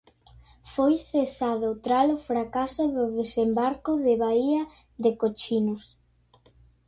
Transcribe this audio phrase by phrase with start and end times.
[0.73, 4.63] Foi cesado tralo fracaso do desembarco de baía
[5.03, 5.83] de Cochinos.